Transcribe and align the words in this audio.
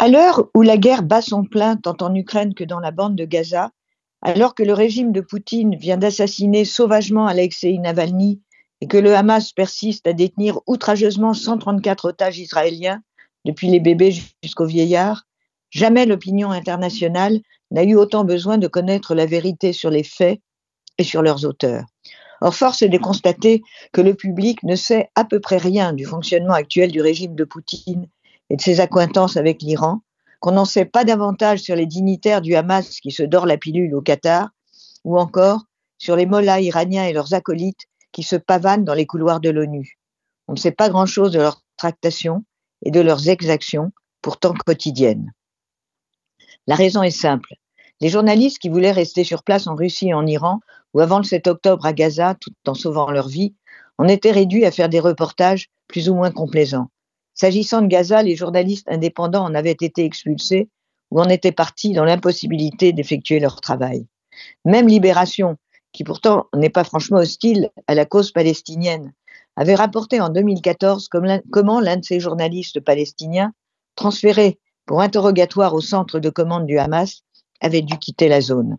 À 0.00 0.06
l'heure 0.06 0.48
où 0.54 0.62
la 0.62 0.76
guerre 0.76 1.02
bat 1.02 1.20
son 1.20 1.42
plein 1.42 1.76
tant 1.76 1.96
en 2.02 2.14
Ukraine 2.14 2.54
que 2.54 2.62
dans 2.62 2.78
la 2.78 2.92
bande 2.92 3.16
de 3.16 3.24
Gaza, 3.24 3.72
alors 4.22 4.54
que 4.54 4.62
le 4.62 4.72
régime 4.72 5.10
de 5.10 5.20
Poutine 5.20 5.74
vient 5.74 5.96
d'assassiner 5.96 6.64
sauvagement 6.64 7.26
Alexei 7.26 7.76
Navalny 7.78 8.40
et 8.80 8.86
que 8.86 8.96
le 8.96 9.16
Hamas 9.16 9.52
persiste 9.52 10.06
à 10.06 10.12
détenir 10.12 10.60
outrageusement 10.68 11.34
134 11.34 12.10
otages 12.10 12.38
israéliens, 12.38 13.02
depuis 13.44 13.66
les 13.66 13.80
bébés 13.80 14.14
jusqu'aux 14.44 14.66
vieillards, 14.66 15.24
jamais 15.70 16.06
l'opinion 16.06 16.52
internationale 16.52 17.40
n'a 17.72 17.82
eu 17.82 17.96
autant 17.96 18.22
besoin 18.22 18.56
de 18.56 18.68
connaître 18.68 19.16
la 19.16 19.26
vérité 19.26 19.72
sur 19.72 19.90
les 19.90 20.04
faits 20.04 20.40
et 20.98 21.02
sur 21.02 21.22
leurs 21.22 21.44
auteurs. 21.44 21.86
Or, 22.40 22.54
force 22.54 22.82
est 22.82 22.88
de 22.88 22.98
constater 22.98 23.62
que 23.92 24.00
le 24.00 24.14
public 24.14 24.62
ne 24.62 24.76
sait 24.76 25.10
à 25.16 25.24
peu 25.24 25.40
près 25.40 25.56
rien 25.56 25.92
du 25.92 26.04
fonctionnement 26.04 26.54
actuel 26.54 26.92
du 26.92 27.00
régime 27.00 27.34
de 27.34 27.42
Poutine 27.42 28.06
et 28.50 28.56
de 28.56 28.60
ses 28.60 28.80
accointances 28.80 29.36
avec 29.36 29.62
l'Iran, 29.62 30.00
qu'on 30.40 30.52
n'en 30.52 30.64
sait 30.64 30.84
pas 30.84 31.04
davantage 31.04 31.60
sur 31.60 31.76
les 31.76 31.86
dignitaires 31.86 32.40
du 32.40 32.54
Hamas 32.54 33.00
qui 33.00 33.10
se 33.10 33.22
dorent 33.22 33.46
la 33.46 33.58
pilule 33.58 33.94
au 33.94 34.00
Qatar, 34.00 34.50
ou 35.04 35.18
encore 35.18 35.64
sur 35.98 36.16
les 36.16 36.26
mollahs 36.26 36.60
iraniens 36.60 37.04
et 37.04 37.12
leurs 37.12 37.34
acolytes 37.34 37.86
qui 38.12 38.22
se 38.22 38.36
pavanent 38.36 38.84
dans 38.84 38.94
les 38.94 39.06
couloirs 39.06 39.40
de 39.40 39.50
l'ONU. 39.50 39.98
On 40.46 40.52
ne 40.52 40.58
sait 40.58 40.72
pas 40.72 40.88
grand-chose 40.88 41.32
de 41.32 41.40
leurs 41.40 41.62
tractations 41.76 42.44
et 42.84 42.90
de 42.90 43.00
leurs 43.00 43.28
exactions, 43.28 43.92
pourtant 44.22 44.54
quotidiennes. 44.54 45.32
La 46.66 46.74
raison 46.74 47.02
est 47.02 47.10
simple. 47.10 47.54
Les 48.00 48.08
journalistes 48.08 48.58
qui 48.58 48.68
voulaient 48.68 48.92
rester 48.92 49.24
sur 49.24 49.42
place 49.42 49.66
en 49.66 49.74
Russie 49.74 50.08
et 50.08 50.14
en 50.14 50.26
Iran, 50.26 50.60
ou 50.94 51.00
avant 51.00 51.18
le 51.18 51.24
7 51.24 51.48
octobre 51.48 51.84
à 51.84 51.92
Gaza, 51.92 52.34
tout 52.40 52.52
en 52.66 52.74
sauvant 52.74 53.10
leur 53.10 53.28
vie, 53.28 53.54
en 53.98 54.06
étaient 54.06 54.30
réduits 54.30 54.64
à 54.64 54.70
faire 54.70 54.88
des 54.88 55.00
reportages 55.00 55.68
plus 55.88 56.08
ou 56.08 56.14
moins 56.14 56.30
complaisants. 56.30 56.90
S'agissant 57.40 57.82
de 57.82 57.86
Gaza, 57.86 58.22
les 58.24 58.34
journalistes 58.34 58.88
indépendants 58.88 59.44
en 59.44 59.54
avaient 59.54 59.70
été 59.70 60.04
expulsés 60.04 60.68
ou 61.12 61.20
en 61.20 61.28
étaient 61.28 61.52
partis 61.52 61.92
dans 61.92 62.04
l'impossibilité 62.04 62.92
d'effectuer 62.92 63.38
leur 63.38 63.60
travail. 63.60 64.06
Même 64.64 64.88
Libération, 64.88 65.56
qui 65.92 66.02
pourtant 66.02 66.46
n'est 66.52 66.68
pas 66.68 66.82
franchement 66.82 67.18
hostile 67.18 67.70
à 67.86 67.94
la 67.94 68.06
cause 68.06 68.32
palestinienne, 68.32 69.12
avait 69.54 69.76
rapporté 69.76 70.20
en 70.20 70.30
2014 70.30 71.08
comment 71.50 71.80
l'un 71.80 71.96
de 71.98 72.04
ces 72.04 72.18
journalistes 72.18 72.80
palestiniens, 72.80 73.52
transféré 73.94 74.58
pour 74.84 75.00
interrogatoire 75.00 75.74
au 75.74 75.80
centre 75.80 76.18
de 76.18 76.30
commande 76.30 76.66
du 76.66 76.78
Hamas, 76.78 77.22
avait 77.60 77.82
dû 77.82 77.98
quitter 77.98 78.28
la 78.28 78.40
zone. 78.40 78.76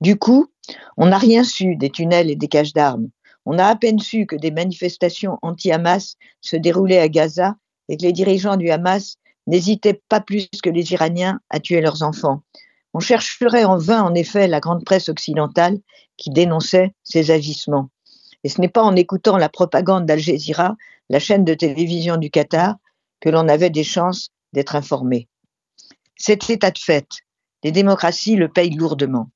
Du 0.00 0.16
coup, 0.16 0.50
on 0.96 1.06
n'a 1.06 1.18
rien 1.18 1.44
su 1.44 1.76
des 1.76 1.90
tunnels 1.90 2.30
et 2.30 2.36
des 2.36 2.48
caches 2.48 2.72
d'armes. 2.72 3.10
On 3.44 3.58
a 3.58 3.66
à 3.66 3.76
peine 3.76 3.98
su 3.98 4.24
que 4.24 4.36
des 4.36 4.50
manifestations 4.50 5.38
anti-Hamas 5.42 6.16
se 6.40 6.56
déroulaient 6.56 6.98
à 6.98 7.08
Gaza 7.08 7.56
et 7.88 7.96
que 7.96 8.02
les 8.02 8.12
dirigeants 8.12 8.56
du 8.56 8.70
Hamas 8.70 9.16
n'hésitaient 9.46 10.00
pas 10.08 10.20
plus 10.20 10.48
que 10.62 10.70
les 10.70 10.92
Iraniens 10.92 11.40
à 11.50 11.60
tuer 11.60 11.80
leurs 11.80 12.02
enfants. 12.02 12.42
On 12.94 13.00
chercherait 13.00 13.64
en 13.64 13.78
vain, 13.78 14.02
en 14.02 14.14
effet, 14.14 14.48
la 14.48 14.60
grande 14.60 14.84
presse 14.84 15.08
occidentale 15.08 15.78
qui 16.16 16.30
dénonçait 16.30 16.94
ces 17.04 17.30
agissements. 17.30 17.90
Et 18.42 18.48
ce 18.48 18.60
n'est 18.60 18.68
pas 18.68 18.82
en 18.82 18.96
écoutant 18.96 19.36
la 19.36 19.48
propagande 19.48 20.06
d'Al 20.06 20.18
Jazeera, 20.18 20.76
la 21.10 21.18
chaîne 21.18 21.44
de 21.44 21.54
télévision 21.54 22.16
du 22.16 22.30
Qatar, 22.30 22.76
que 23.20 23.28
l'on 23.28 23.48
avait 23.48 23.70
des 23.70 23.84
chances 23.84 24.28
d'être 24.52 24.76
informé. 24.76 25.28
Cet 26.16 26.48
état 26.48 26.70
de 26.70 26.78
fait, 26.78 27.06
les 27.62 27.72
démocraties 27.72 28.36
le 28.36 28.48
payent 28.48 28.74
lourdement. 28.74 29.30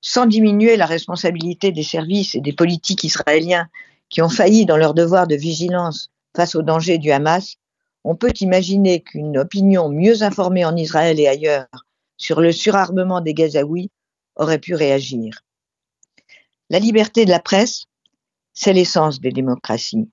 Sans 0.00 0.26
diminuer 0.26 0.76
la 0.76 0.86
responsabilité 0.86 1.72
des 1.72 1.82
services 1.82 2.34
et 2.34 2.40
des 2.40 2.52
politiques 2.52 3.04
israéliens 3.04 3.68
qui 4.08 4.22
ont 4.22 4.28
failli 4.28 4.66
dans 4.66 4.76
leur 4.76 4.94
devoir 4.94 5.26
de 5.26 5.34
vigilance 5.34 6.10
face 6.36 6.54
aux 6.54 6.62
dangers 6.62 6.98
du 6.98 7.10
Hamas, 7.10 7.56
on 8.04 8.16
peut 8.16 8.32
imaginer 8.40 9.00
qu'une 9.00 9.38
opinion 9.38 9.88
mieux 9.88 10.22
informée 10.22 10.64
en 10.64 10.76
Israël 10.76 11.18
et 11.20 11.28
ailleurs 11.28 11.66
sur 12.16 12.40
le 12.40 12.52
surarmement 12.52 13.20
des 13.20 13.34
Gazaouis 13.34 13.90
aurait 14.36 14.58
pu 14.58 14.74
réagir. 14.74 15.40
La 16.70 16.78
liberté 16.78 17.24
de 17.24 17.30
la 17.30 17.40
presse, 17.40 17.86
c'est 18.52 18.72
l'essence 18.72 19.20
des 19.20 19.30
démocraties. 19.30 20.10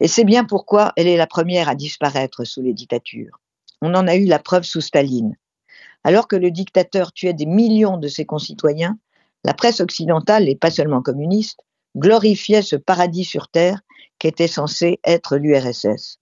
Et 0.00 0.08
c'est 0.08 0.24
bien 0.24 0.44
pourquoi 0.44 0.92
elle 0.96 1.06
est 1.06 1.16
la 1.16 1.26
première 1.26 1.68
à 1.68 1.74
disparaître 1.74 2.44
sous 2.44 2.62
les 2.62 2.74
dictatures. 2.74 3.40
On 3.80 3.94
en 3.94 4.06
a 4.06 4.16
eu 4.16 4.24
la 4.26 4.38
preuve 4.38 4.64
sous 4.64 4.80
Staline. 4.80 5.36
Alors 6.04 6.28
que 6.28 6.36
le 6.36 6.50
dictateur 6.50 7.12
tuait 7.12 7.32
des 7.32 7.46
millions 7.46 7.96
de 7.96 8.08
ses 8.08 8.24
concitoyens, 8.24 8.98
la 9.44 9.54
presse 9.54 9.80
occidentale, 9.80 10.48
et 10.48 10.56
pas 10.56 10.70
seulement 10.70 11.02
communiste, 11.02 11.60
glorifiait 11.96 12.62
ce 12.62 12.76
paradis 12.76 13.24
sur 13.24 13.48
Terre 13.48 13.80
qu'était 14.18 14.48
censé 14.48 15.00
être 15.04 15.36
l'URSS. 15.36 16.18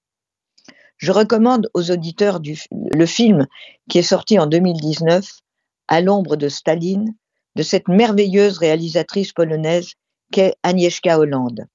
Je 1.05 1.13
recommande 1.13 1.69
aux 1.75 1.91
auditeurs 1.91 2.41
le 2.71 3.05
film 3.05 3.47
qui 3.91 3.99
est 3.99 4.03
sorti 4.15 4.39
en 4.39 4.47
2019, 4.47 5.41
À 5.87 6.01
l'ombre 6.01 6.37
de 6.37 6.49
Staline, 6.49 7.15
de 7.57 7.63
cette 7.63 7.89
merveilleuse 7.89 8.57
réalisatrice 8.57 9.35
polonaise 9.35 9.91
qu'est 10.33 10.55
Agnieszka 10.63 11.19
Holland. 11.19 11.67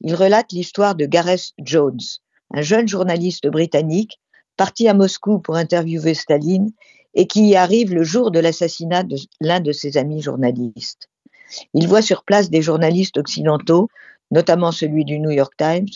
Il 0.00 0.14
relate 0.14 0.52
l'histoire 0.52 0.94
de 0.94 1.06
Gareth 1.06 1.54
Jones, 1.58 1.98
un 2.54 2.62
jeune 2.62 2.86
journaliste 2.86 3.48
britannique 3.48 4.20
parti 4.56 4.86
à 4.86 4.94
Moscou 4.94 5.40
pour 5.40 5.56
interviewer 5.56 6.14
Staline 6.14 6.70
et 7.14 7.26
qui 7.26 7.48
y 7.48 7.56
arrive 7.56 7.92
le 7.92 8.04
jour 8.04 8.30
de 8.30 8.38
l'assassinat 8.38 9.02
de 9.02 9.16
l'un 9.40 9.58
de 9.58 9.72
ses 9.72 9.96
amis 9.96 10.22
journalistes. 10.22 11.08
Il 11.74 11.88
voit 11.88 12.00
sur 12.00 12.22
place 12.22 12.48
des 12.48 12.62
journalistes 12.62 13.18
occidentaux, 13.18 13.88
notamment 14.30 14.70
celui 14.70 15.04
du 15.04 15.18
New 15.18 15.32
York 15.32 15.54
Times, 15.58 15.88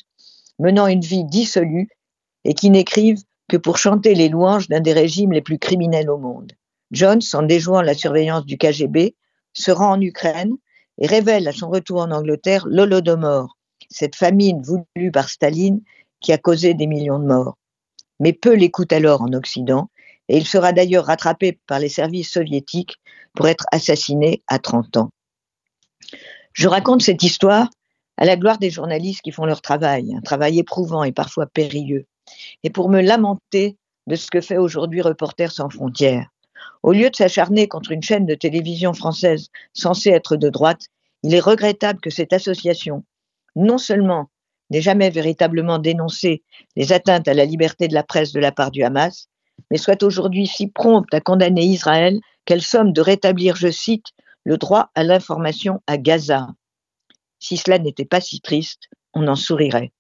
menant 0.58 0.88
une 0.88 1.02
vie 1.02 1.22
dissolue 1.22 1.88
et 2.44 2.54
qui 2.54 2.70
n'écrivent 2.70 3.22
que 3.48 3.56
pour 3.56 3.78
chanter 3.78 4.14
les 4.14 4.28
louanges 4.28 4.68
d'un 4.68 4.80
des 4.80 4.92
régimes 4.92 5.32
les 5.32 5.42
plus 5.42 5.58
criminels 5.58 6.10
au 6.10 6.18
monde. 6.18 6.52
Jones, 6.90 7.20
en 7.32 7.42
déjouant 7.42 7.82
la 7.82 7.94
surveillance 7.94 8.44
du 8.44 8.58
KGB, 8.58 9.14
se 9.52 9.70
rend 9.70 9.92
en 9.92 10.00
Ukraine 10.00 10.56
et 10.98 11.06
révèle 11.06 11.48
à 11.48 11.52
son 11.52 11.68
retour 11.68 12.00
en 12.00 12.10
Angleterre 12.10 12.66
l'Holodomor, 12.66 13.56
cette 13.90 14.16
famine 14.16 14.62
voulue 14.62 15.10
par 15.12 15.28
Staline 15.28 15.80
qui 16.20 16.32
a 16.32 16.38
causé 16.38 16.74
des 16.74 16.86
millions 16.86 17.18
de 17.18 17.26
morts. 17.26 17.56
Mais 18.20 18.32
peu 18.32 18.54
l'écoute 18.54 18.92
alors 18.92 19.22
en 19.22 19.32
Occident, 19.32 19.90
et 20.28 20.36
il 20.36 20.46
sera 20.46 20.72
d'ailleurs 20.72 21.06
rattrapé 21.06 21.58
par 21.66 21.78
les 21.78 21.88
services 21.88 22.30
soviétiques 22.30 22.96
pour 23.34 23.48
être 23.48 23.64
assassiné 23.72 24.42
à 24.46 24.58
30 24.58 24.96
ans. 24.98 25.10
Je 26.52 26.68
raconte 26.68 27.02
cette 27.02 27.22
histoire 27.22 27.68
à 28.16 28.24
la 28.24 28.36
gloire 28.36 28.58
des 28.58 28.70
journalistes 28.70 29.22
qui 29.22 29.32
font 29.32 29.46
leur 29.46 29.62
travail, 29.62 30.14
un 30.14 30.20
travail 30.20 30.58
éprouvant 30.58 31.02
et 31.02 31.12
parfois 31.12 31.46
périlleux 31.46 32.06
et 32.62 32.70
pour 32.70 32.88
me 32.88 33.00
lamenter 33.00 33.76
de 34.06 34.16
ce 34.16 34.30
que 34.30 34.40
fait 34.40 34.56
aujourd'hui 34.56 35.02
Reporters 35.02 35.52
sans 35.52 35.68
frontières. 35.68 36.28
Au 36.82 36.92
lieu 36.92 37.10
de 37.10 37.16
s'acharner 37.16 37.68
contre 37.68 37.92
une 37.92 38.02
chaîne 38.02 38.26
de 38.26 38.34
télévision 38.34 38.92
française 38.92 39.48
censée 39.72 40.10
être 40.10 40.36
de 40.36 40.48
droite, 40.48 40.86
il 41.22 41.34
est 41.34 41.40
regrettable 41.40 42.00
que 42.00 42.10
cette 42.10 42.32
association, 42.32 43.04
non 43.54 43.78
seulement 43.78 44.30
n'ait 44.70 44.80
jamais 44.80 45.10
véritablement 45.10 45.78
dénoncé 45.78 46.42
les 46.76 46.92
atteintes 46.92 47.28
à 47.28 47.34
la 47.34 47.44
liberté 47.44 47.88
de 47.88 47.94
la 47.94 48.02
presse 48.02 48.32
de 48.32 48.40
la 48.40 48.52
part 48.52 48.70
du 48.70 48.82
Hamas, 48.82 49.28
mais 49.70 49.78
soit 49.78 50.02
aujourd'hui 50.02 50.46
si 50.46 50.66
prompte 50.66 51.12
à 51.14 51.20
condamner 51.20 51.64
Israël 51.64 52.20
qu'elle 52.44 52.62
somme 52.62 52.92
de 52.92 53.00
rétablir, 53.00 53.54
je 53.54 53.70
cite, 53.70 54.06
le 54.44 54.56
droit 54.56 54.90
à 54.94 55.04
l'information 55.04 55.80
à 55.86 55.98
Gaza. 55.98 56.48
Si 57.38 57.56
cela 57.56 57.78
n'était 57.78 58.04
pas 58.04 58.20
si 58.20 58.40
triste, 58.40 58.88
on 59.14 59.28
en 59.28 59.36
sourirait. 59.36 59.92